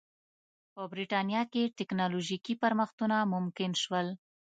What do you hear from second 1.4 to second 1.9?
کې